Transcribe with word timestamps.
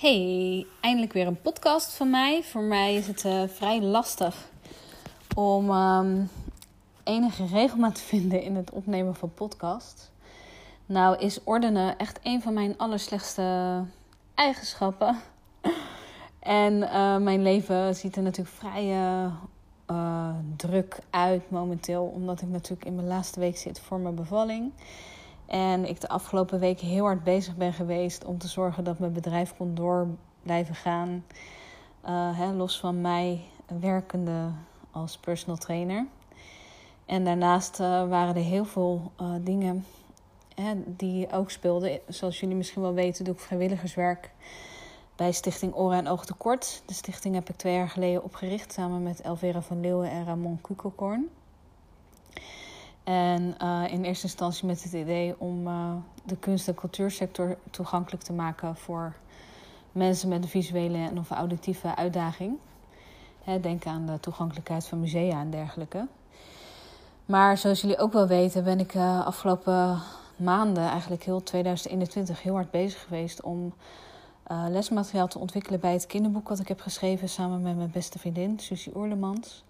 Hey, 0.00 0.66
eindelijk 0.80 1.12
weer 1.12 1.26
een 1.26 1.40
podcast 1.40 1.92
van 1.92 2.10
mij. 2.10 2.42
Voor 2.42 2.62
mij 2.62 2.94
is 2.94 3.06
het 3.06 3.24
uh, 3.24 3.42
vrij 3.48 3.80
lastig 3.80 4.50
om 5.34 5.70
um, 5.70 6.30
enige 7.04 7.46
regelmaat 7.46 7.94
te 7.94 8.02
vinden 8.14 8.42
in 8.42 8.56
het 8.56 8.70
opnemen 8.70 9.14
van 9.14 9.34
podcasts. 9.34 10.10
Nou 10.86 11.18
is 11.18 11.44
ordenen 11.44 11.98
echt 11.98 12.18
een 12.22 12.42
van 12.42 12.54
mijn 12.54 12.74
allerslechtste 12.78 13.82
eigenschappen. 14.34 15.16
en 16.40 16.74
uh, 16.74 17.16
mijn 17.16 17.42
leven 17.42 17.94
ziet 17.94 18.16
er 18.16 18.22
natuurlijk 18.22 18.56
vrij 18.56 18.86
uh, 19.90 20.34
druk 20.56 20.98
uit 21.10 21.50
momenteel, 21.50 22.04
omdat 22.04 22.40
ik 22.40 22.48
natuurlijk 22.48 22.84
in 22.84 22.94
mijn 22.94 23.08
laatste 23.08 23.40
week 23.40 23.56
zit 23.56 23.80
voor 23.80 23.98
mijn 23.98 24.14
bevalling. 24.14 24.72
En 25.50 25.88
ik 25.88 26.00
de 26.00 26.08
afgelopen 26.08 26.60
weken 26.60 26.86
heel 26.86 27.04
hard 27.04 27.24
bezig 27.24 27.56
ben 27.56 27.72
geweest 27.72 28.24
om 28.24 28.38
te 28.38 28.48
zorgen 28.48 28.84
dat 28.84 28.98
mijn 28.98 29.12
bedrijf 29.12 29.56
kon 29.56 29.74
door 29.74 30.06
blijven 30.42 30.74
gaan. 30.74 31.24
Uh, 32.04 32.38
hè, 32.38 32.52
los 32.52 32.80
van 32.80 33.00
mij 33.00 33.40
werkende 33.80 34.50
als 34.90 35.18
personal 35.18 35.56
trainer. 35.56 36.06
En 37.06 37.24
daarnaast 37.24 37.80
uh, 37.80 38.08
waren 38.08 38.36
er 38.36 38.42
heel 38.42 38.64
veel 38.64 39.12
uh, 39.20 39.34
dingen 39.40 39.84
hè, 40.54 40.74
die 40.86 41.32
ook 41.32 41.50
speelden. 41.50 42.00
Zoals 42.08 42.40
jullie 42.40 42.56
misschien 42.56 42.82
wel 42.82 42.94
weten, 42.94 43.24
doe 43.24 43.34
ik 43.34 43.40
vrijwilligerswerk 43.40 44.30
bij 45.16 45.32
Stichting 45.32 45.74
Oren 45.74 45.98
en 45.98 46.08
Oog 46.08 46.24
Tekort. 46.24 46.82
De 46.86 46.94
stichting 46.94 47.34
heb 47.34 47.48
ik 47.48 47.56
twee 47.56 47.74
jaar 47.74 47.90
geleden 47.90 48.22
opgericht 48.22 48.72
samen 48.72 49.02
met 49.02 49.20
Elvera 49.20 49.62
van 49.62 49.80
Leeuwen 49.80 50.10
en 50.10 50.24
Ramon 50.24 50.60
Kukelkorn. 50.60 51.28
En 53.10 53.54
uh, 53.62 53.82
in 53.92 54.04
eerste 54.04 54.26
instantie 54.26 54.66
met 54.66 54.82
het 54.82 54.92
idee 54.92 55.34
om 55.38 55.66
uh, 55.66 55.92
de 56.24 56.36
kunst- 56.36 56.68
en 56.68 56.74
cultuursector 56.74 57.56
toegankelijk 57.70 58.22
te 58.22 58.32
maken 58.32 58.76
voor 58.76 59.14
mensen 59.92 60.28
met 60.28 60.42
een 60.42 60.48
visuele 60.48 60.98
en 60.98 61.18
of 61.18 61.30
auditieve 61.30 61.96
uitdaging. 61.96 62.56
Hè, 63.44 63.60
denk 63.60 63.86
aan 63.86 64.06
de 64.06 64.20
toegankelijkheid 64.20 64.86
van 64.86 65.00
musea 65.00 65.40
en 65.40 65.50
dergelijke. 65.50 66.06
Maar 67.26 67.58
zoals 67.58 67.80
jullie 67.80 67.98
ook 67.98 68.12
wel 68.12 68.26
weten, 68.26 68.64
ben 68.64 68.80
ik 68.80 68.94
uh, 68.94 69.26
afgelopen 69.26 69.98
maanden, 70.36 70.88
eigenlijk 70.88 71.22
heel 71.22 71.42
2021, 71.42 72.42
heel 72.42 72.54
hard 72.54 72.70
bezig 72.70 73.02
geweest 73.02 73.42
om 73.42 73.74
lesmateriaal 74.68 75.28
te 75.28 75.38
ontwikkelen 75.38 75.80
bij 75.80 75.92
het 75.92 76.06
kinderboek 76.06 76.48
wat 76.48 76.58
ik 76.58 76.68
heb 76.68 76.80
geschreven 76.80 77.28
samen 77.28 77.62
met 77.62 77.76
mijn 77.76 77.90
beste 77.90 78.18
vriendin, 78.18 78.58
Susie 78.58 78.96
Oerlemans. 78.96 79.64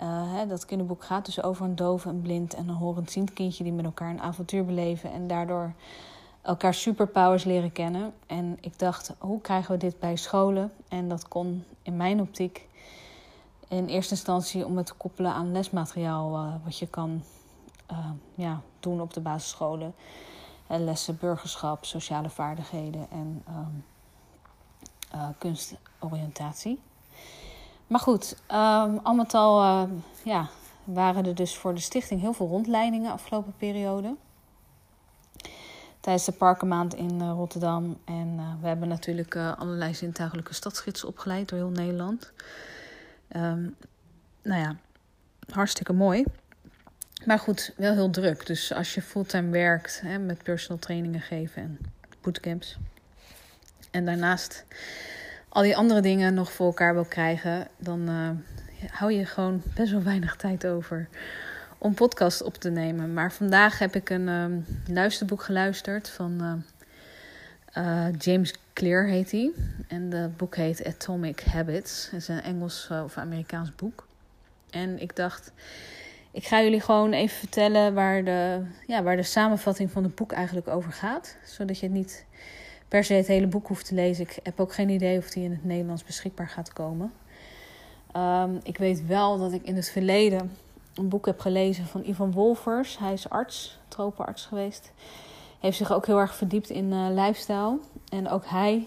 Uh, 0.00 0.06
hè, 0.32 0.46
dat 0.46 0.64
kinderboek 0.64 1.04
gaat 1.04 1.24
dus 1.24 1.42
over 1.42 1.64
een 1.64 1.76
doof, 1.76 2.04
een 2.04 2.22
blind 2.22 2.54
en 2.54 2.68
een 2.68 2.74
horendziend 2.74 3.32
kindje 3.32 3.64
die 3.64 3.72
met 3.72 3.84
elkaar 3.84 4.10
een 4.10 4.20
avontuur 4.20 4.64
beleven 4.64 5.12
en 5.12 5.26
daardoor 5.26 5.72
elkaar 6.42 6.74
superpowers 6.74 7.44
leren 7.44 7.72
kennen. 7.72 8.12
En 8.26 8.58
ik 8.60 8.78
dacht, 8.78 9.14
hoe 9.18 9.40
krijgen 9.40 9.72
we 9.72 9.78
dit 9.78 9.98
bij 9.98 10.16
scholen? 10.16 10.72
En 10.88 11.08
dat 11.08 11.28
kon 11.28 11.64
in 11.82 11.96
mijn 11.96 12.20
optiek 12.20 12.68
in 13.68 13.86
eerste 13.86 14.14
instantie 14.14 14.66
om 14.66 14.76
het 14.76 14.86
te 14.86 14.94
koppelen 14.94 15.32
aan 15.32 15.52
lesmateriaal 15.52 16.44
uh, 16.44 16.54
wat 16.64 16.78
je 16.78 16.86
kan 16.86 17.22
uh, 17.90 18.10
ja, 18.34 18.60
doen 18.80 19.00
op 19.00 19.14
de 19.14 19.20
basisscholen. 19.20 19.94
En 20.66 20.84
lessen 20.84 21.18
burgerschap, 21.20 21.84
sociale 21.84 22.30
vaardigheden 22.30 23.06
en 23.10 23.44
um, 23.48 23.84
kunstoriëntatie. 25.38 26.80
Maar 27.90 28.00
goed, 28.00 28.36
um, 28.48 28.98
al 29.34 29.62
uh, 29.62 29.82
ja, 30.24 30.48
waren 30.84 31.26
er 31.26 31.34
dus 31.34 31.56
voor 31.56 31.74
de 31.74 31.80
stichting 31.80 32.20
heel 32.20 32.32
veel 32.32 32.48
rondleidingen 32.48 33.12
afgelopen 33.12 33.54
periode. 33.56 34.16
Tijdens 36.00 36.24
de 36.24 36.32
parkenmaand 36.32 36.94
in 36.94 37.20
uh, 37.20 37.30
Rotterdam. 37.30 37.98
En 38.04 38.36
uh, 38.36 38.52
we 38.60 38.66
hebben 38.66 38.88
natuurlijk 38.88 39.36
allerlei 39.36 39.94
zintuigelijke 39.94 40.54
stadsgidsen 40.54 41.08
opgeleid 41.08 41.48
door 41.48 41.58
heel 41.58 41.70
Nederland. 41.70 42.32
Um, 43.36 43.76
nou 44.42 44.60
ja, 44.60 44.76
hartstikke 45.52 45.92
mooi. 45.92 46.24
Maar 47.24 47.38
goed, 47.38 47.72
wel 47.76 47.94
heel 47.94 48.10
druk. 48.10 48.46
Dus 48.46 48.72
als 48.72 48.94
je 48.94 49.02
fulltime 49.02 49.50
werkt 49.50 50.00
hè, 50.00 50.18
met 50.18 50.42
personal 50.42 50.78
trainingen 50.78 51.20
geven 51.20 51.62
en 51.62 51.78
bootcamps. 52.20 52.78
En 53.90 54.04
daarnaast 54.04 54.64
al 55.50 55.62
die 55.62 55.76
andere 55.76 56.00
dingen 56.00 56.34
nog 56.34 56.52
voor 56.52 56.66
elkaar 56.66 56.94
wil 56.94 57.04
krijgen, 57.04 57.68
dan 57.78 58.10
uh, 58.10 58.30
hou 58.90 59.12
je 59.12 59.26
gewoon 59.26 59.62
best 59.74 59.92
wel 59.92 60.02
weinig 60.02 60.36
tijd 60.36 60.66
over 60.66 61.08
om 61.78 61.94
podcast 61.94 62.42
op 62.42 62.54
te 62.54 62.70
nemen. 62.70 63.12
Maar 63.12 63.32
vandaag 63.32 63.78
heb 63.78 63.94
ik 63.94 64.10
een 64.10 64.28
um, 64.28 64.66
luisterboek 64.86 65.42
geluisterd 65.42 66.08
van 66.08 66.64
uh, 67.76 67.84
uh, 67.84 68.14
James 68.18 68.54
Clear 68.72 69.06
heet 69.06 69.30
hij. 69.30 69.50
En 69.88 70.10
het 70.10 70.36
boek 70.36 70.56
heet 70.56 70.84
Atomic 70.84 71.40
Habits. 71.40 72.08
Het 72.10 72.20
is 72.20 72.28
een 72.28 72.42
Engels 72.42 72.88
of 73.04 73.16
Amerikaans 73.16 73.74
boek. 73.74 74.06
En 74.70 75.00
ik 75.00 75.16
dacht, 75.16 75.52
ik 76.30 76.46
ga 76.46 76.62
jullie 76.62 76.80
gewoon 76.80 77.12
even 77.12 77.38
vertellen 77.38 77.94
waar 77.94 78.24
de, 78.24 78.62
ja, 78.86 79.02
waar 79.02 79.16
de 79.16 79.22
samenvatting 79.22 79.90
van 79.90 80.02
het 80.02 80.14
boek 80.14 80.32
eigenlijk 80.32 80.68
over 80.68 80.92
gaat. 80.92 81.36
Zodat 81.44 81.78
je 81.78 81.86
het 81.86 81.94
niet 81.94 82.24
per 82.90 83.04
se 83.04 83.14
het 83.14 83.26
hele 83.26 83.46
boek 83.46 83.66
hoeft 83.66 83.86
te 83.86 83.94
lezen. 83.94 84.24
Ik 84.24 84.38
heb 84.42 84.60
ook 84.60 84.74
geen 84.74 84.88
idee 84.88 85.18
of 85.18 85.30
die 85.30 85.44
in 85.44 85.50
het 85.50 85.64
Nederlands 85.64 86.04
beschikbaar 86.04 86.48
gaat 86.48 86.72
komen. 86.72 87.12
Um, 88.16 88.60
ik 88.62 88.78
weet 88.78 89.06
wel 89.06 89.38
dat 89.38 89.52
ik 89.52 89.62
in 89.62 89.76
het 89.76 89.90
verleden 89.90 90.56
een 90.94 91.08
boek 91.08 91.26
heb 91.26 91.40
gelezen 91.40 91.86
van 91.86 92.02
Ivan 92.04 92.32
Wolfers. 92.32 92.98
Hij 92.98 93.12
is 93.12 93.28
arts, 93.28 93.78
tropenarts 93.88 94.46
geweest. 94.46 94.92
Heeft 95.60 95.76
zich 95.76 95.92
ook 95.92 96.06
heel 96.06 96.18
erg 96.18 96.34
verdiept 96.34 96.70
in 96.70 96.92
uh, 96.92 97.06
lifestyle. 97.10 97.78
En 98.08 98.28
ook 98.28 98.46
hij 98.46 98.86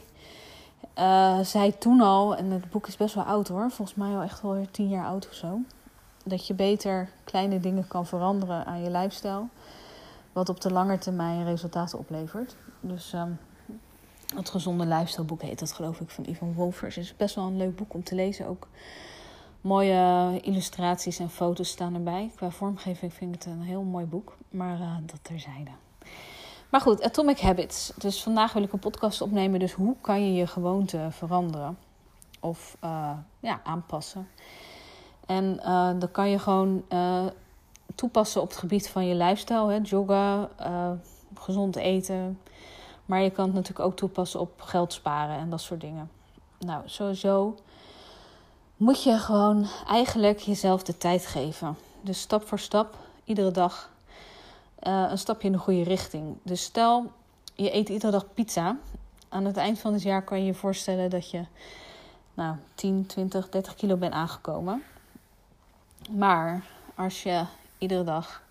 uh, 0.99 1.39
zei 1.39 1.77
toen 1.77 2.01
al, 2.01 2.35
en 2.35 2.51
het 2.51 2.69
boek 2.69 2.87
is 2.87 2.97
best 2.97 3.15
wel 3.15 3.23
oud 3.23 3.47
hoor, 3.47 3.71
volgens 3.71 3.97
mij 3.97 4.15
al 4.15 4.21
echt 4.21 4.41
wel 4.41 4.53
weer 4.53 4.71
tien 4.71 4.89
jaar 4.89 5.05
oud 5.05 5.27
of 5.27 5.33
zo. 5.33 5.59
Dat 6.25 6.47
je 6.47 6.53
beter 6.53 7.09
kleine 7.23 7.59
dingen 7.59 7.87
kan 7.87 8.05
veranderen 8.05 8.65
aan 8.65 8.83
je 8.83 8.89
lifestyle. 8.89 9.43
Wat 10.33 10.49
op 10.49 10.61
de 10.61 10.71
lange 10.71 10.97
termijn 10.97 11.45
resultaten 11.45 11.99
oplevert. 11.99 12.55
Dus 12.79 13.13
um, 13.13 13.39
het 14.35 14.49
gezonde 14.49 14.85
lifestyleboek 14.85 15.41
heet 15.41 15.59
dat 15.59 15.71
geloof 15.71 15.99
ik 15.99 16.09
van 16.09 16.25
Ivan 16.27 16.53
Wolfers. 16.53 16.95
Het 16.95 17.03
is 17.03 17.15
best 17.15 17.35
wel 17.35 17.45
een 17.45 17.57
leuk 17.57 17.75
boek 17.75 17.93
om 17.93 18.03
te 18.03 18.15
lezen. 18.15 18.47
Ook 18.47 18.67
mooie 19.61 20.39
illustraties 20.41 21.19
en 21.19 21.29
foto's 21.29 21.69
staan 21.69 21.93
erbij. 21.93 22.31
Qua 22.35 22.49
vormgeving 22.49 23.13
vind 23.13 23.35
ik 23.35 23.43
het 23.43 23.53
een 23.53 23.61
heel 23.61 23.83
mooi 23.83 24.05
boek. 24.05 24.37
Maar 24.49 24.79
uh, 24.79 24.95
dat 25.05 25.19
terzijde. 25.21 25.71
Maar 26.69 26.81
goed, 26.81 27.01
Atomic 27.01 27.39
Habits. 27.39 27.93
Dus 27.97 28.23
vandaag 28.23 28.53
wil 28.53 28.63
ik 28.63 28.73
een 28.73 28.79
podcast 28.79 29.21
opnemen. 29.21 29.59
Dus 29.59 29.71
hoe 29.71 29.95
kan 30.01 30.25
je 30.25 30.33
je 30.33 30.47
gewoonte 30.47 31.07
veranderen? 31.09 31.77
Of 32.39 32.77
uh, 32.83 33.11
ja, 33.39 33.61
aanpassen. 33.63 34.27
En 35.25 35.59
uh, 35.65 35.89
dat 35.99 36.11
kan 36.11 36.29
je 36.29 36.39
gewoon 36.39 36.83
toepassen 37.95 38.41
op 38.41 38.49
het 38.49 38.57
gebied 38.57 38.89
van 38.89 39.05
je 39.05 39.15
lifestyle. 39.15 39.71
Hè? 39.71 39.79
Joggen, 39.83 40.49
gezond 41.33 41.75
eten 41.75 42.37
maar 43.05 43.21
je 43.21 43.29
kan 43.29 43.45
het 43.45 43.53
natuurlijk 43.53 43.85
ook 43.85 43.95
toepassen 43.95 44.39
op 44.39 44.61
geld 44.61 44.93
sparen 44.93 45.37
en 45.37 45.49
dat 45.49 45.61
soort 45.61 45.81
dingen. 45.81 46.09
Nou, 46.59 46.81
sowieso 46.85 47.55
moet 48.77 49.03
je 49.03 49.17
gewoon 49.17 49.67
eigenlijk 49.87 50.39
jezelf 50.39 50.83
de 50.83 50.97
tijd 50.97 51.25
geven. 51.25 51.77
Dus 52.01 52.19
stap 52.19 52.47
voor 52.47 52.59
stap, 52.59 52.97
iedere 53.23 53.51
dag 53.51 53.89
uh, 54.87 55.05
een 55.09 55.17
stapje 55.17 55.47
in 55.47 55.53
de 55.53 55.59
goede 55.59 55.83
richting. 55.83 56.37
Dus 56.43 56.63
stel, 56.63 57.11
je 57.55 57.75
eet 57.75 57.89
iedere 57.89 58.11
dag 58.11 58.33
pizza. 58.33 58.77
Aan 59.29 59.45
het 59.45 59.57
eind 59.57 59.79
van 59.79 59.93
het 59.93 60.01
jaar 60.01 60.23
kan 60.23 60.39
je 60.39 60.45
je 60.45 60.53
voorstellen 60.53 61.09
dat 61.09 61.29
je 61.29 61.45
nou, 62.33 62.55
10, 62.75 63.05
20, 63.05 63.49
30 63.49 63.75
kilo 63.75 63.95
bent 63.95 64.13
aangekomen. 64.13 64.83
Maar 66.11 66.63
als 66.95 67.23
je 67.23 67.45
iedere 67.77 68.03
dag 68.03 68.41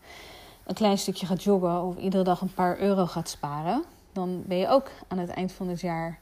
een 0.65 0.75
klein 0.75 0.99
stukje 0.99 1.27
gaat 1.27 1.43
joggen 1.43 1.83
of 1.83 1.97
iedere 1.97 2.25
dag 2.25 2.41
een 2.41 2.55
paar 2.55 2.79
euro 2.79 3.07
gaat 3.07 3.29
sparen, 3.29 3.85
dan 4.13 4.43
ben 4.47 4.57
je 4.57 4.69
ook 4.69 4.91
aan 5.09 5.19
het 5.19 5.31
eind 5.31 5.53
van 5.53 5.69
het 5.69 5.81
jaar. 5.81 6.19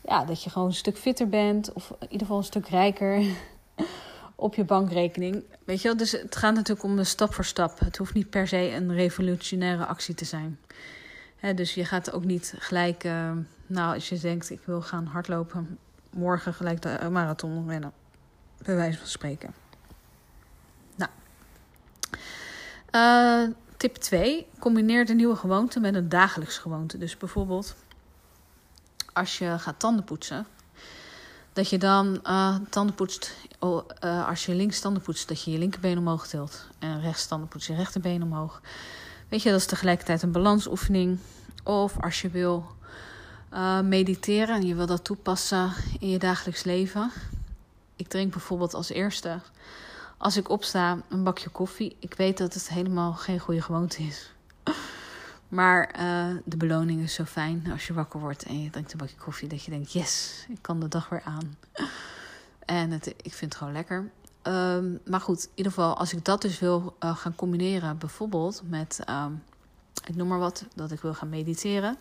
Ja, 0.00 0.24
dat 0.24 0.42
je 0.42 0.50
gewoon 0.50 0.68
een 0.68 0.74
stuk 0.74 0.96
fitter 0.96 1.28
bent. 1.28 1.72
Of 1.72 1.90
in 1.90 1.96
ieder 2.00 2.18
geval 2.18 2.36
een 2.36 2.44
stuk 2.44 2.68
rijker 2.68 3.24
op 4.34 4.54
je 4.54 4.64
bankrekening. 4.64 5.44
Weet 5.64 5.82
je 5.82 5.88
wel? 5.88 5.96
Dus 5.96 6.12
het 6.12 6.36
gaat 6.36 6.54
natuurlijk 6.54 6.86
om 6.86 6.96
de 6.96 7.04
stap 7.04 7.34
voor 7.34 7.44
stap. 7.44 7.78
Het 7.78 7.96
hoeft 7.96 8.14
niet 8.14 8.30
per 8.30 8.48
se 8.48 8.72
een 8.72 8.94
revolutionaire 8.94 9.86
actie 9.86 10.14
te 10.14 10.24
zijn. 10.24 10.58
dus 11.54 11.74
je 11.74 11.84
gaat 11.84 12.12
ook 12.12 12.24
niet 12.24 12.54
gelijk, 12.58 13.04
uh, 13.04 13.32
nou, 13.66 13.94
als 13.94 14.08
je 14.08 14.18
denkt 14.18 14.50
ik 14.50 14.60
wil 14.64 14.82
gaan 14.82 15.06
hardlopen, 15.06 15.78
morgen 16.10 16.54
gelijk 16.54 16.82
de 16.82 17.08
marathon 17.10 17.68
rennen. 17.68 17.92
Bij 18.62 18.76
wijze 18.76 18.98
van 18.98 19.06
spreken. 19.06 19.54
Nou. 20.96 21.10
Uh, 22.94 23.54
Tip 23.80 23.96
2. 23.96 24.46
Combineer 24.58 25.06
de 25.06 25.14
nieuwe 25.14 25.36
gewoonte 25.36 25.80
met 25.80 25.94
een 25.94 26.08
dagelijks 26.08 26.58
gewoonte. 26.58 26.98
Dus 26.98 27.16
bijvoorbeeld 27.16 27.74
als 29.12 29.38
je 29.38 29.58
gaat 29.58 29.78
tanden 29.78 30.04
poetsen. 30.04 30.46
Dat 31.52 31.70
je 31.70 31.78
dan 31.78 32.20
uh, 32.24 32.56
tanden 32.70 32.94
poetst. 32.94 33.36
Oh, 33.58 33.88
uh, 34.04 34.28
als 34.28 34.46
je 34.46 34.54
links 34.54 34.80
tanden 34.80 35.02
poetst, 35.02 35.28
dat 35.28 35.42
je 35.42 35.50
je 35.50 35.58
linkerbeen 35.58 35.98
omhoog 35.98 36.26
tilt. 36.26 36.66
En 36.78 37.00
rechts 37.00 37.26
tanden 37.26 37.48
poetst, 37.48 37.68
je 37.68 37.74
rechterbeen 37.74 38.22
omhoog. 38.22 38.60
Weet 39.28 39.42
je, 39.42 39.50
dat 39.50 39.60
is 39.60 39.66
tegelijkertijd 39.66 40.22
een 40.22 40.32
balansoefening. 40.32 41.18
Of 41.64 42.00
als 42.00 42.20
je 42.20 42.28
wil 42.28 42.66
uh, 43.52 43.80
mediteren 43.80 44.54
en 44.54 44.66
je 44.66 44.74
wil 44.74 44.86
dat 44.86 45.04
toepassen 45.04 45.72
in 46.00 46.08
je 46.08 46.18
dagelijks 46.18 46.62
leven. 46.62 47.10
Ik 47.96 48.08
drink 48.08 48.32
bijvoorbeeld 48.32 48.74
als 48.74 48.90
eerste, 48.90 49.40
als 50.20 50.36
ik 50.36 50.48
opsta, 50.48 50.98
een 51.08 51.24
bakje 51.24 51.48
koffie. 51.48 51.96
Ik 51.98 52.14
weet 52.14 52.38
dat 52.38 52.54
het 52.54 52.68
helemaal 52.68 53.12
geen 53.12 53.38
goede 53.38 53.62
gewoonte 53.62 54.02
is. 54.02 54.32
Maar 55.48 55.94
uh, 56.00 56.36
de 56.44 56.56
beloning 56.56 57.02
is 57.02 57.14
zo 57.14 57.24
fijn 57.24 57.68
als 57.72 57.86
je 57.86 57.92
wakker 57.92 58.20
wordt 58.20 58.42
en 58.42 58.62
je 58.62 58.70
drinkt 58.70 58.92
een 58.92 58.98
bakje 58.98 59.16
koffie. 59.16 59.48
Dat 59.48 59.64
je 59.64 59.70
denkt, 59.70 59.92
yes, 59.92 60.44
ik 60.48 60.58
kan 60.60 60.80
de 60.80 60.88
dag 60.88 61.08
weer 61.08 61.22
aan. 61.24 61.56
En 62.64 62.90
het, 62.90 63.06
ik 63.06 63.34
vind 63.34 63.40
het 63.40 63.54
gewoon 63.54 63.72
lekker. 63.72 64.10
Um, 64.42 65.00
maar 65.06 65.20
goed, 65.20 65.42
in 65.42 65.50
ieder 65.54 65.72
geval, 65.72 65.96
als 65.96 66.12
ik 66.12 66.24
dat 66.24 66.42
dus 66.42 66.58
wil 66.58 66.96
uh, 67.04 67.16
gaan 67.16 67.34
combineren, 67.34 67.98
bijvoorbeeld 67.98 68.62
met, 68.64 69.00
um, 69.08 69.42
ik 70.04 70.16
noem 70.16 70.28
maar 70.28 70.38
wat, 70.38 70.64
dat 70.74 70.90
ik 70.90 71.00
wil 71.00 71.14
gaan 71.14 71.28
mediteren, 71.28 71.96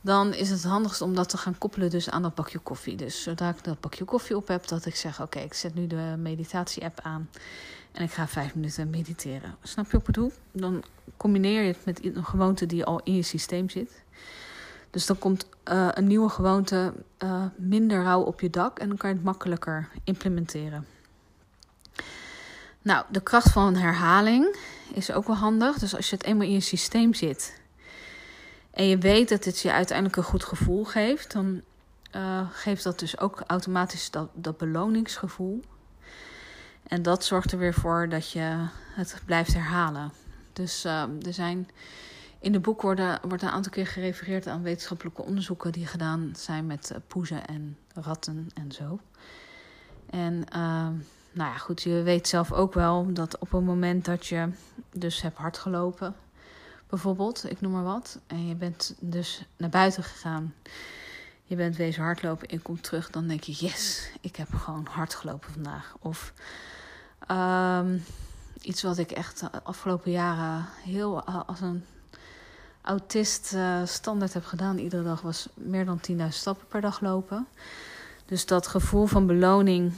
dan 0.00 0.34
is 0.34 0.50
het 0.50 0.64
handigst 0.64 1.00
om 1.00 1.14
dat 1.14 1.28
te 1.28 1.36
gaan 1.36 1.58
koppelen 1.58 1.90
dus 1.90 2.10
aan 2.10 2.22
dat 2.22 2.34
bakje 2.34 2.58
koffie. 2.58 2.96
Dus 2.96 3.22
zodra 3.22 3.48
ik 3.48 3.64
dat 3.64 3.80
bakje 3.80 4.04
koffie 4.04 4.36
op 4.36 4.48
heb, 4.48 4.66
dat 4.66 4.86
ik 4.86 4.96
zeg, 4.96 5.22
oké, 5.22 5.38
ik 5.38 5.54
zet 5.54 5.74
nu 5.74 5.86
de 5.86 6.14
meditatie-app 6.18 7.00
aan 7.02 7.30
en 7.92 8.02
ik 8.02 8.10
ga 8.10 8.28
vijf 8.28 8.54
minuten 8.54 8.90
mediteren. 8.90 9.56
Snap 9.62 9.84
je 9.84 9.90
wat 9.90 10.00
ik 10.00 10.06
bedoel? 10.06 10.32
Dan 10.52 10.84
combineer 11.16 11.62
je 11.62 11.68
het 11.68 11.84
met 11.84 12.04
een 12.04 12.24
gewoonte 12.24 12.66
die 12.66 12.84
al 12.84 13.00
in 13.04 13.14
je 13.14 13.22
systeem 13.22 13.68
zit. 13.68 14.02
Dus 14.90 15.06
dan 15.06 15.18
komt 15.18 15.46
uh, 15.72 15.88
een 15.90 16.06
nieuwe 16.06 16.28
gewoonte 16.28 16.92
uh, 17.18 17.44
minder 17.56 18.02
rauw 18.02 18.22
op 18.22 18.40
je 18.40 18.50
dak 18.50 18.78
en 18.78 18.88
dan 18.88 18.96
kan 18.96 19.10
je 19.10 19.16
het 19.16 19.24
makkelijker 19.24 19.88
implementeren. 20.04 20.86
Nou, 22.82 23.04
de 23.10 23.20
kracht 23.20 23.50
van 23.52 23.74
herhaling 23.74 24.56
is 24.94 25.12
ook 25.12 25.26
wel 25.26 25.36
handig. 25.36 25.78
Dus 25.78 25.96
als 25.96 26.10
je 26.10 26.16
het 26.16 26.24
eenmaal 26.24 26.46
in 26.46 26.52
je 26.52 26.60
systeem 26.60 27.14
zit 27.14 27.59
en 28.80 28.86
je 28.86 28.98
weet 28.98 29.28
dat 29.28 29.44
het 29.44 29.60
je 29.60 29.72
uiteindelijk 29.72 30.16
een 30.16 30.22
goed 30.22 30.44
gevoel 30.44 30.84
geeft, 30.84 31.32
dan 31.32 31.60
uh, 32.16 32.48
geeft 32.52 32.84
dat 32.84 32.98
dus 32.98 33.18
ook 33.18 33.42
automatisch 33.46 34.10
dat, 34.10 34.28
dat 34.34 34.56
beloningsgevoel. 34.56 35.64
En 36.82 37.02
dat 37.02 37.24
zorgt 37.24 37.52
er 37.52 37.58
weer 37.58 37.74
voor 37.74 38.08
dat 38.08 38.30
je 38.30 38.66
het 38.94 39.22
blijft 39.24 39.52
herhalen. 39.52 40.12
Dus 40.52 40.84
uh, 40.84 41.02
er 41.26 41.32
zijn 41.32 41.68
in 42.38 42.52
de 42.52 42.60
boek 42.60 42.82
worden, 42.82 43.20
wordt 43.28 43.42
een 43.42 43.48
aantal 43.48 43.72
keer 43.72 43.86
gerefereerd 43.86 44.46
aan 44.46 44.62
wetenschappelijke 44.62 45.22
onderzoeken 45.22 45.72
die 45.72 45.86
gedaan 45.86 46.32
zijn 46.36 46.66
met 46.66 46.94
poezen 47.06 47.46
en 47.46 47.76
ratten 47.94 48.48
en 48.54 48.72
zo. 48.72 49.00
En 50.10 50.44
nou 51.32 51.50
ja, 51.50 51.56
goed, 51.56 51.82
je 51.82 52.02
weet 52.02 52.28
zelf 52.28 52.52
ook 52.52 52.74
wel 52.74 53.12
dat 53.12 53.38
op 53.38 53.50
het 53.50 53.64
moment 53.64 54.04
dat 54.04 54.26
je 54.26 54.48
dus 54.92 55.22
hebt 55.22 55.38
hard 55.38 55.58
gelopen, 55.58 56.14
bijvoorbeeld, 56.90 57.50
ik 57.50 57.60
noem 57.60 57.72
maar 57.72 57.84
wat, 57.84 58.18
en 58.26 58.46
je 58.46 58.54
bent 58.54 58.94
dus 58.98 59.44
naar 59.56 59.68
buiten 59.68 60.02
gegaan, 60.02 60.54
je 61.44 61.56
bent 61.56 61.76
wezen 61.76 62.02
hardlopen 62.02 62.48
en 62.48 62.56
je 62.56 62.62
komt 62.62 62.82
terug, 62.82 63.10
dan 63.10 63.26
denk 63.26 63.42
je, 63.42 63.52
yes, 63.52 64.10
ik 64.20 64.36
heb 64.36 64.54
gewoon 64.54 64.86
hard 64.90 65.14
gelopen 65.14 65.52
vandaag. 65.52 65.94
Of 66.00 66.32
um, 67.30 68.04
iets 68.60 68.82
wat 68.82 68.98
ik 68.98 69.10
echt 69.10 69.40
de 69.40 69.62
afgelopen 69.62 70.10
jaren 70.10 70.66
heel 70.84 71.22
als 71.24 71.60
een 71.60 71.84
autist 72.82 73.52
uh, 73.54 73.80
standaard 73.84 74.34
heb 74.34 74.44
gedaan 74.44 74.78
iedere 74.78 75.02
dag, 75.02 75.20
was 75.20 75.48
meer 75.54 75.84
dan 75.84 76.00
10.000 76.10 76.16
stappen 76.28 76.66
per 76.66 76.80
dag 76.80 77.00
lopen. 77.00 77.46
Dus 78.26 78.46
dat 78.46 78.66
gevoel 78.66 79.06
van 79.06 79.26
beloning 79.26 79.92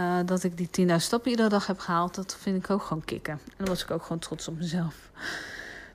uh, 0.00 0.18
dat 0.24 0.42
ik 0.42 0.56
die 0.56 0.88
10.000 0.88 0.94
stappen 0.96 1.30
iedere 1.30 1.48
dag 1.48 1.66
heb 1.66 1.78
gehaald, 1.78 2.14
dat 2.14 2.36
vind 2.40 2.64
ik 2.64 2.70
ook 2.70 2.82
gewoon 2.82 3.04
kicken. 3.04 3.32
En 3.32 3.54
dan 3.56 3.66
was 3.66 3.82
ik 3.82 3.90
ook 3.90 4.02
gewoon 4.02 4.18
trots 4.18 4.48
op 4.48 4.58
mezelf. 4.58 5.10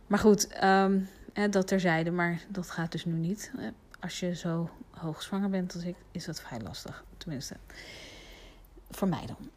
Maar 0.09 0.19
goed, 0.19 0.63
um, 0.63 1.09
dat 1.49 1.67
terzijde, 1.67 2.11
maar 2.11 2.41
dat 2.47 2.69
gaat 2.69 2.91
dus 2.91 3.05
nu 3.05 3.13
niet. 3.13 3.51
Als 3.99 4.19
je 4.19 4.35
zo 4.35 4.69
hoogzwanger 4.91 5.49
bent 5.49 5.73
als 5.73 5.83
ik, 5.83 5.95
is 6.11 6.25
dat 6.25 6.41
vrij 6.41 6.59
lastig. 6.59 7.03
Tenminste, 7.17 7.55
voor 8.91 9.07
mij 9.07 9.23
dan. 9.25 9.49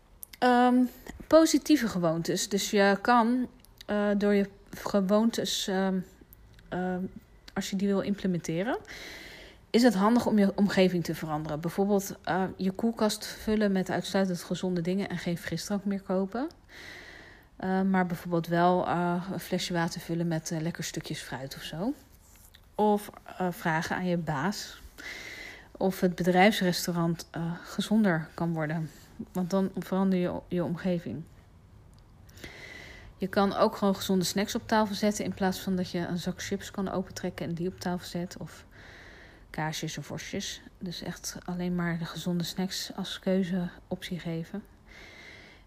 Um, 0.50 0.88
positieve 1.26 1.88
gewoontes. 1.88 2.48
Dus 2.48 2.70
je 2.70 2.98
kan 3.00 3.48
uh, 3.90 4.08
door 4.16 4.34
je 4.34 4.48
gewoontes, 4.70 5.66
um, 5.66 6.04
als 7.52 7.70
je 7.70 7.76
die 7.76 7.88
wil 7.88 8.00
implementeren, 8.00 8.78
is 9.70 9.82
het 9.82 9.94
handig 9.94 10.26
om 10.26 10.38
je 10.38 10.52
omgeving 10.54 11.04
te 11.04 11.14
veranderen. 11.14 11.60
Bijvoorbeeld 11.60 12.16
uh, 12.28 12.44
je 12.56 12.70
koelkast 12.70 13.26
vullen 13.26 13.72
met 13.72 13.90
uitsluitend 13.90 14.42
gezonde 14.42 14.80
dingen 14.80 15.08
en 15.08 15.18
geen 15.18 15.38
frisdrank 15.38 15.84
meer 15.84 16.02
kopen. 16.02 16.48
Uh, 17.60 17.82
maar 17.82 18.06
bijvoorbeeld 18.06 18.46
wel 18.46 18.88
uh, 18.88 19.26
een 19.32 19.40
flesje 19.40 19.72
water 19.72 20.00
vullen 20.00 20.28
met 20.28 20.50
lekker 20.60 20.84
stukjes 20.84 21.20
fruit 21.20 21.56
of 21.56 21.62
zo. 21.62 21.94
Of 22.74 23.10
vragen 23.50 23.96
aan 23.96 24.06
je 24.06 24.16
baas 24.16 24.80
of 25.72 26.00
het 26.00 26.14
bedrijfsrestaurant 26.14 27.28
gezonder 27.62 28.28
kan 28.34 28.52
worden. 28.52 28.90
Want 29.32 29.50
dan 29.50 29.70
verander 29.78 30.18
je 30.18 30.40
je 30.48 30.64
omgeving. 30.64 31.22
Je 33.16 33.28
kan 33.28 33.54
ook 33.54 33.76
gewoon 33.76 33.96
gezonde 33.96 34.24
snacks 34.24 34.54
op 34.54 34.68
tafel 34.68 34.94
zetten 34.94 35.24
in 35.24 35.34
plaats 35.34 35.58
van 35.60 35.76
dat 35.76 35.90
je 35.90 35.98
een 35.98 36.18
zak 36.18 36.42
chips 36.42 36.70
kan 36.70 36.90
opentrekken 36.90 37.46
en 37.46 37.54
die 37.54 37.68
op 37.68 37.80
tafel 37.80 38.06
zet. 38.06 38.36
Of 38.36 38.64
kaasjes 39.50 39.98
of 39.98 40.08
worstjes. 40.08 40.62
Dus 40.78 41.02
echt 41.02 41.36
alleen 41.44 41.74
maar 41.74 41.98
de 41.98 42.04
gezonde 42.04 42.44
snacks 42.44 42.90
als 42.96 43.18
keuzeoptie 43.18 44.18
geven. 44.18 44.62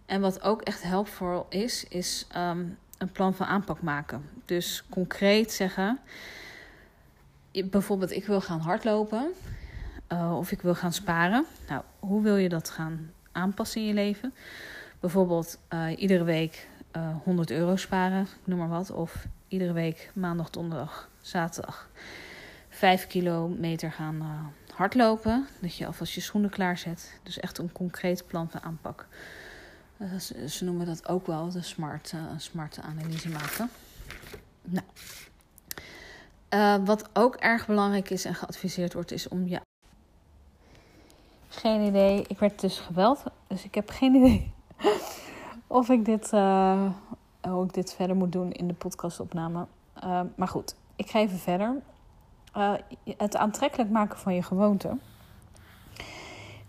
En 0.06 0.22
wat 0.22 0.42
ook 0.42 0.62
echt 0.62 0.84
helpvol 0.84 1.46
is, 1.50 1.88
is 1.88 2.28
um, 2.38 2.78
een 2.98 3.12
plan 3.12 3.34
van 3.34 3.46
aanpak 3.46 3.82
maken. 3.82 4.30
Dus 4.46 4.84
concreet 4.90 5.52
zeggen, 5.52 6.00
bijvoorbeeld 7.52 8.12
ik 8.12 8.26
wil 8.26 8.42
gaan 8.42 8.60
hardlopen 8.60 9.34
uh, 10.12 10.38
of 10.38 10.52
ik 10.52 10.62
wil 10.62 10.76
gaan 10.76 10.94
sparen. 10.94 11.46
Nou, 11.68 11.82
hoe 12.00 12.22
wil 12.22 12.36
je 12.36 12.50
dat 12.50 12.70
gaan 12.70 13.12
aanpassen 13.32 13.82
in 13.82 13.88
je 13.88 13.94
leven? 13.94 14.34
Bijvoorbeeld 15.00 15.60
uh, 15.74 15.88
iedere 15.98 16.24
week 16.24 16.68
uh, 16.96 17.06
eh, 17.06 17.16
100 17.24 17.52
euro 17.52 17.76
sparen, 17.76 18.28
noem 18.44 18.60
maar 18.60 18.70
wat. 18.70 18.92
Of 18.92 19.28
iedere 19.48 19.74
week 19.74 20.12
maandag, 20.14 20.50
donderdag, 20.50 21.10
zaterdag 21.22 21.90
5 22.70 23.08
kilometer 23.08 23.92
gaan 23.92 24.54
hardlopen. 24.74 25.48
Dat 25.62 25.76
je 25.76 25.86
alvast 25.86 26.14
je 26.14 26.22
schoenen 26.22 26.50
klaarzet. 26.50 27.20
Dus 27.24 27.40
echt 27.40 27.58
een 27.58 27.72
concreet 27.72 28.28
plan 28.28 28.50
van 28.50 28.62
aanpak. 28.62 29.08
Uh, 29.98 30.20
ze, 30.48 30.64
noemen 30.64 30.86
dat 30.86 31.08
ook 31.08 31.28
wel 31.28 31.50
de 31.50 31.62
smart, 31.62 32.12
uh, 32.16 32.22
smart 32.38 32.80
analyse 32.82 33.30
maken. 33.30 33.70
Nou. 34.62 34.86
wat 36.86 37.10
ook 37.14 37.36
erg 37.36 37.68
belangrijk 37.68 38.10
is 38.10 38.26
en 38.26 38.36
geadviseerd 38.36 38.94
wordt, 38.94 39.12
is 39.12 39.28
om 39.28 39.48
je. 39.48 39.62
Geen 41.48 41.82
idee. 41.82 42.26
Ik 42.28 42.40
werd 42.40 42.62
dus 42.62 42.80
geweld. 42.80 43.24
Dus 43.48 43.64
ik 43.64 43.76
heb 43.76 43.90
geen 43.90 44.16
idee 44.22 44.54
of 45.68 45.90
ik 45.90 46.06
dit, 46.06 46.30
hoe 47.42 47.64
ik 47.64 47.74
dit 47.74 47.94
verder 47.94 48.16
moet 48.16 48.32
doen 48.32 48.52
in 48.52 48.68
de 48.68 48.74
podcastopname. 48.74 49.68
maar 50.36 50.48
goed, 50.48 50.76
ik 50.96 51.10
ga 51.10 51.20
even 51.20 51.40
verder 51.40 51.82
het 53.18 53.36
aantrekkelijk 53.36 53.90
maken 53.90 54.20
van 54.20 54.34
je 54.34 54.44
gewoonte 54.44 54.98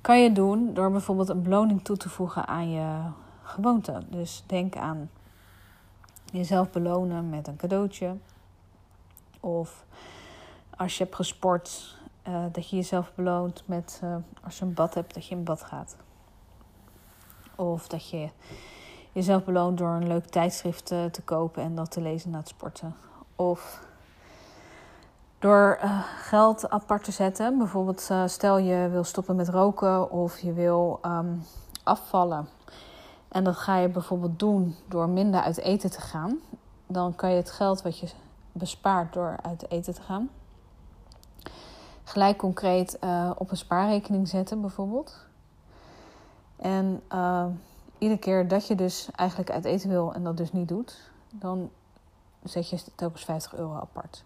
kan 0.06 0.22
je 0.22 0.32
doen 0.32 0.74
door 0.74 0.90
bijvoorbeeld 0.90 1.28
een 1.28 1.42
beloning 1.42 1.84
toe 1.84 1.96
te 1.96 2.08
voegen 2.08 2.46
aan 2.46 2.70
je 2.70 3.00
gewoonte. 3.42 4.02
Dus 4.08 4.44
denk 4.46 4.76
aan 4.76 5.10
jezelf 6.32 6.70
belonen 6.70 7.30
met 7.30 7.48
een 7.48 7.56
cadeautje. 7.56 8.16
Of 9.40 9.84
als 10.76 10.98
je 10.98 11.04
hebt 11.04 11.16
gesport, 11.16 11.96
uh, 12.28 12.44
dat 12.52 12.70
je 12.70 12.76
jezelf 12.76 13.12
beloont 13.14 13.62
met 13.66 14.00
uh, 14.04 14.16
als 14.42 14.58
je 14.58 14.64
een 14.64 14.74
bad 14.74 14.94
hebt, 14.94 15.14
dat 15.14 15.26
je 15.26 15.34
in 15.34 15.44
bad 15.44 15.62
gaat. 15.62 15.96
Of 17.54 17.88
dat 17.88 18.10
je 18.10 18.28
jezelf 19.12 19.44
beloont 19.44 19.78
door 19.78 19.90
een 19.90 20.06
leuk 20.06 20.26
tijdschrift 20.26 20.86
te 20.86 21.22
kopen 21.24 21.62
en 21.62 21.74
dat 21.74 21.90
te 21.90 22.00
lezen 22.00 22.30
na 22.30 22.38
het 22.38 22.48
sporten. 22.48 22.94
Of 23.36 23.86
door 25.46 25.78
uh, 25.82 26.02
geld 26.18 26.70
apart 26.70 27.04
te 27.04 27.12
zetten. 27.12 27.58
Bijvoorbeeld, 27.58 28.08
uh, 28.10 28.22
stel 28.26 28.58
je 28.58 28.88
wil 28.88 29.04
stoppen 29.04 29.36
met 29.36 29.48
roken 29.48 30.10
of 30.10 30.38
je 30.38 30.52
wil 30.52 31.00
um, 31.06 31.42
afvallen. 31.82 32.48
En 33.28 33.44
dat 33.44 33.56
ga 33.56 33.76
je 33.76 33.88
bijvoorbeeld 33.88 34.38
doen 34.38 34.76
door 34.88 35.08
minder 35.08 35.40
uit 35.40 35.58
eten 35.58 35.90
te 35.90 36.00
gaan. 36.00 36.38
Dan 36.86 37.14
kan 37.14 37.30
je 37.30 37.36
het 37.36 37.50
geld 37.50 37.82
wat 37.82 37.98
je 37.98 38.08
bespaart 38.52 39.12
door 39.12 39.36
uit 39.42 39.70
eten 39.70 39.94
te 39.94 40.02
gaan, 40.02 40.30
gelijk 42.04 42.36
concreet 42.36 42.98
uh, 43.04 43.30
op 43.36 43.50
een 43.50 43.56
spaarrekening 43.56 44.28
zetten, 44.28 44.60
bijvoorbeeld. 44.60 45.26
En 46.56 47.02
iedere 47.98 48.20
keer 48.20 48.48
dat 48.48 48.66
je 48.66 48.74
dus 48.74 49.08
eigenlijk 49.14 49.50
uit 49.50 49.64
eten 49.64 49.88
wil 49.88 50.14
en 50.14 50.24
dat 50.24 50.36
dus 50.36 50.52
niet 50.52 50.68
doet, 50.68 51.10
dan 51.30 51.70
zet 52.42 52.70
je 52.70 52.78
telkens 52.94 53.24
50 53.24 53.54
euro 53.54 53.74
apart. 53.74 54.24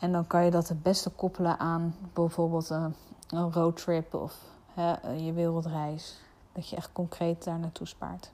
En 0.00 0.12
dan 0.12 0.26
kan 0.26 0.44
je 0.44 0.50
dat 0.50 0.68
het 0.68 0.82
beste 0.82 1.10
koppelen 1.10 1.58
aan 1.58 1.94
bijvoorbeeld 2.12 2.70
een, 2.70 2.94
roadtrip 3.52 4.14
of 4.14 4.38
hè, 4.74 5.10
je 5.10 5.32
wereldreis. 5.32 6.20
Dat 6.52 6.68
je 6.68 6.76
echt 6.76 6.92
concreet 6.92 7.44
daar 7.44 7.58
naartoe 7.58 7.86
spaart. 7.86 8.30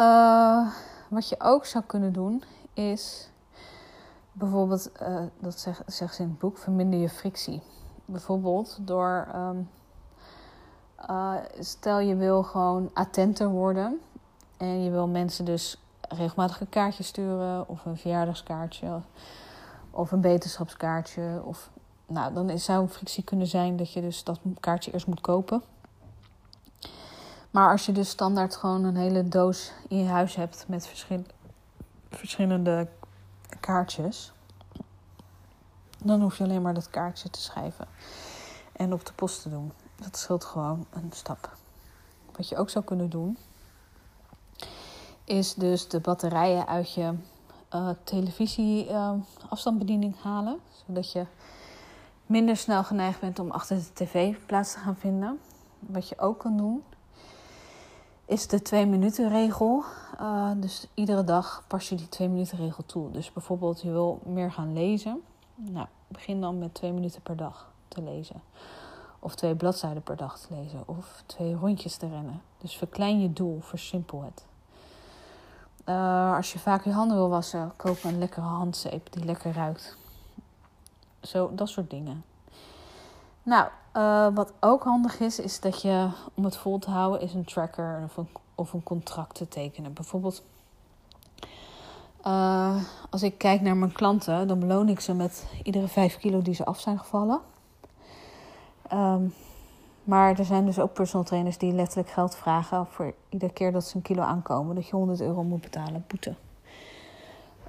Uh, 0.00 0.68
wat 1.08 1.28
je 1.28 1.36
ook 1.38 1.64
zou 1.64 1.84
kunnen 1.84 2.12
doen 2.12 2.44
is 2.72 3.30
bijvoorbeeld, 4.32 4.90
uh, 5.02 5.22
dat 5.38 5.58
zegt, 5.58 5.82
zegt 5.86 6.14
ze 6.14 6.22
in 6.22 6.28
het 6.28 6.38
boek, 6.38 6.58
verminder 6.58 7.00
je 7.00 7.08
frictie. 7.08 7.62
Bijvoorbeeld 8.04 8.78
door, 8.80 9.28
um, 9.34 9.70
uh, 11.10 11.34
stel 11.58 11.98
je 11.98 12.16
wil 12.16 12.42
gewoon 12.42 12.90
attenter 12.94 13.48
worden 13.48 14.00
en 14.56 14.82
je 14.82 14.90
wil 14.90 15.06
mensen 15.06 15.44
dus 15.44 15.82
regelmatig 16.08 16.60
een 16.60 16.68
kaartje 16.68 17.02
sturen 17.02 17.68
of 17.68 17.84
een 17.84 17.96
verjaardagskaartje 17.96 19.00
of 19.90 20.12
een 20.12 20.20
beterschapskaartje. 20.20 21.42
Of, 21.44 21.70
nou, 22.06 22.34
dan 22.34 22.58
zou 22.58 22.82
een 22.82 22.88
frictie 22.88 23.24
kunnen 23.24 23.46
zijn 23.46 23.76
dat 23.76 23.92
je 23.92 24.00
dus 24.00 24.24
dat 24.24 24.40
kaartje 24.60 24.92
eerst 24.92 25.06
moet 25.06 25.20
kopen. 25.20 25.62
Maar 27.50 27.70
als 27.70 27.86
je 27.86 27.92
dus 27.92 28.08
standaard 28.08 28.56
gewoon 28.56 28.84
een 28.84 28.96
hele 28.96 29.28
doos 29.28 29.72
in 29.88 29.98
je 29.98 30.08
huis 30.08 30.34
hebt 30.34 30.64
met 30.68 30.86
verschil 30.86 31.24
verschillende 32.10 32.88
kaartjes, 33.60 34.32
dan 36.04 36.20
hoef 36.20 36.38
je 36.38 36.44
alleen 36.44 36.62
maar 36.62 36.74
dat 36.74 36.90
kaartje 36.90 37.30
te 37.30 37.40
schrijven 37.40 37.86
en 38.72 38.92
op 38.92 39.06
de 39.06 39.12
post 39.12 39.42
te 39.42 39.50
doen. 39.50 39.72
Dat 39.96 40.16
scheelt 40.16 40.44
gewoon 40.44 40.86
een 40.90 41.10
stap. 41.12 41.56
Wat 42.36 42.48
je 42.48 42.56
ook 42.56 42.70
zou 42.70 42.84
kunnen 42.84 43.10
doen, 43.10 43.38
is 45.28 45.54
dus 45.54 45.88
de 45.88 46.00
batterijen 46.00 46.66
uit 46.66 46.92
je 46.92 47.14
uh, 47.74 47.90
televisie 48.04 48.88
uh, 48.88 49.12
afstandsbediening 49.48 50.14
halen. 50.22 50.60
Zodat 50.86 51.12
je 51.12 51.26
minder 52.26 52.56
snel 52.56 52.84
geneigd 52.84 53.20
bent 53.20 53.38
om 53.38 53.50
achter 53.50 53.76
de 53.76 53.92
tv 53.92 54.36
plaats 54.46 54.72
te 54.72 54.78
gaan 54.78 54.96
vinden. 54.96 55.40
Wat 55.78 56.08
je 56.08 56.18
ook 56.18 56.38
kan 56.38 56.56
doen, 56.56 56.82
is 58.24 58.46
de 58.46 58.62
twee 58.62 58.86
minuten 58.86 59.28
regel. 59.28 59.84
Uh, 60.20 60.50
dus 60.56 60.86
iedere 60.94 61.24
dag 61.24 61.64
pas 61.66 61.88
je 61.88 61.94
die 61.94 62.08
twee 62.08 62.28
minuten 62.28 62.58
regel 62.58 62.86
toe. 62.86 63.10
Dus 63.10 63.32
bijvoorbeeld 63.32 63.80
je 63.80 63.90
wil 63.90 64.20
meer 64.24 64.52
gaan 64.52 64.72
lezen. 64.72 65.22
Nou, 65.54 65.86
begin 66.08 66.40
dan 66.40 66.58
met 66.58 66.74
twee 66.74 66.92
minuten 66.92 67.22
per 67.22 67.36
dag 67.36 67.70
te 67.88 68.02
lezen. 68.02 68.42
Of 69.18 69.34
twee 69.34 69.54
bladzijden 69.54 70.02
per 70.02 70.16
dag 70.16 70.38
te 70.38 70.54
lezen. 70.54 70.82
Of 70.86 71.22
twee 71.26 71.54
rondjes 71.54 71.96
te 71.96 72.08
rennen. 72.08 72.42
Dus 72.58 72.76
verklein 72.76 73.20
je 73.20 73.32
doel, 73.32 73.60
versimpel 73.60 74.22
het. 74.22 74.46
Uh, 75.88 76.36
als 76.36 76.52
je 76.52 76.58
vaak 76.58 76.84
je 76.84 76.92
handen 76.92 77.16
wil 77.16 77.28
wassen, 77.28 77.72
koop 77.76 78.04
een 78.04 78.18
lekkere 78.18 78.46
handzeep 78.46 79.12
die 79.12 79.24
lekker 79.24 79.52
ruikt. 79.52 79.96
Zo, 81.20 81.50
dat 81.54 81.68
soort 81.68 81.90
dingen. 81.90 82.24
Nou, 83.42 83.68
uh, 83.96 84.28
wat 84.34 84.52
ook 84.60 84.82
handig 84.82 85.20
is, 85.20 85.38
is 85.38 85.60
dat 85.60 85.82
je 85.82 86.08
om 86.34 86.44
het 86.44 86.56
vol 86.56 86.78
te 86.78 86.90
houden, 86.90 87.20
is 87.20 87.34
een 87.34 87.44
tracker 87.44 88.00
of 88.04 88.16
een, 88.16 88.28
of 88.54 88.72
een 88.72 88.82
contract 88.82 89.34
te 89.34 89.48
tekenen. 89.48 89.92
Bijvoorbeeld, 89.92 90.42
uh, 92.26 92.76
als 93.10 93.22
ik 93.22 93.38
kijk 93.38 93.60
naar 93.60 93.76
mijn 93.76 93.92
klanten, 93.92 94.48
dan 94.48 94.58
beloon 94.58 94.88
ik 94.88 95.00
ze 95.00 95.14
met 95.14 95.46
iedere 95.62 95.88
5 95.88 96.16
kilo 96.16 96.42
die 96.42 96.54
ze 96.54 96.64
af 96.64 96.80
zijn 96.80 96.98
gevallen. 96.98 97.40
Um, 98.92 99.34
maar 100.08 100.38
er 100.38 100.44
zijn 100.44 100.66
dus 100.66 100.78
ook 100.78 100.92
personal 100.92 101.24
trainers 101.24 101.58
die 101.58 101.72
letterlijk 101.72 102.08
geld 102.08 102.36
vragen 102.36 102.86
voor 102.86 103.14
iedere 103.28 103.52
keer 103.52 103.72
dat 103.72 103.84
ze 103.84 103.96
een 103.96 104.02
kilo 104.02 104.22
aankomen, 104.22 104.74
dat 104.74 104.86
je 104.86 104.96
100 104.96 105.20
euro 105.20 105.42
moet 105.42 105.60
betalen, 105.60 106.04
boete. 106.06 106.34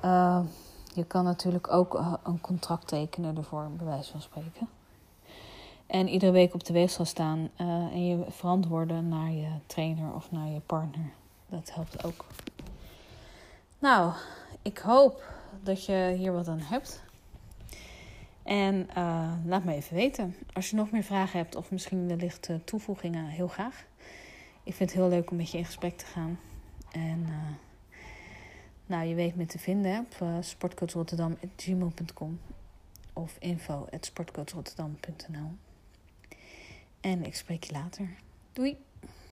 Uh, 0.05 0.39
je 0.93 1.03
kan 1.03 1.24
natuurlijk 1.24 1.72
ook 1.72 2.19
een 2.24 2.41
contract 2.41 2.88
tekenen 2.88 3.38
ervoor, 3.38 3.69
bij 3.77 3.86
wijze 3.86 4.12
van 4.12 4.22
spreken. 4.22 4.69
En 5.88 6.08
iedere 6.08 6.31
week 6.31 6.53
op 6.53 6.63
de 6.63 6.74
weegschaal 6.74 7.05
staan 7.05 7.39
uh, 7.39 7.67
en 7.67 8.05
je 8.05 8.25
verantwoorden 8.29 9.08
naar 9.08 9.31
je 9.31 9.50
trainer 9.65 10.13
of 10.13 10.31
naar 10.31 10.48
je 10.48 10.60
partner. 10.60 11.12
Dat 11.48 11.72
helpt 11.74 12.03
ook. 12.03 12.25
Nou, 13.79 14.12
ik 14.62 14.77
hoop 14.77 15.24
dat 15.63 15.86
je 15.86 16.13
hier 16.17 16.34
wat 16.34 16.48
aan 16.48 16.60
hebt. 16.60 17.01
En 18.50 18.89
uh, 18.98 19.32
laat 19.46 19.63
me 19.63 19.74
even 19.74 19.96
weten. 19.96 20.36
Als 20.53 20.70
je 20.70 20.75
nog 20.75 20.91
meer 20.91 21.03
vragen 21.03 21.39
hebt 21.39 21.56
of 21.56 21.72
misschien 21.72 22.08
wellicht 22.08 22.50
uh, 22.50 22.56
toevoegingen, 22.63 23.25
heel 23.25 23.48
graag. 23.48 23.86
Ik 24.63 24.74
vind 24.74 24.89
het 24.89 25.00
heel 25.00 25.10
leuk 25.10 25.32
om 25.32 25.38
met 25.38 25.51
je 25.51 25.58
in 25.58 25.65
gesprek 25.65 25.98
te 25.98 26.06
gaan. 26.06 26.39
En 26.91 27.20
uh, 27.20 27.36
nou, 28.86 29.08
je 29.08 29.15
weet 29.15 29.36
me 29.36 29.46
te 29.46 29.60
vinden 29.60 30.00
op 30.00 30.15
uh, 30.22 30.38
sportcoachrotterdam.gmail.com 30.39 32.39
of 33.13 33.36
info.sportcoachrotterdam.nl 33.39 35.51
En 37.01 37.25
ik 37.25 37.36
spreek 37.36 37.63
je 37.63 37.72
later. 37.72 38.10
Doei! 38.53 38.77